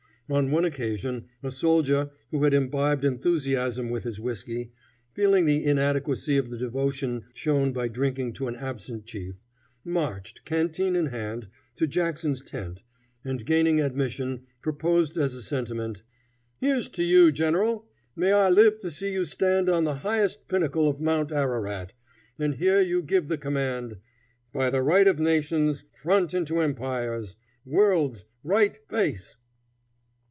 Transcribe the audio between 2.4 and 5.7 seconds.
had imbibed enthusiasm with his whisky, feeling the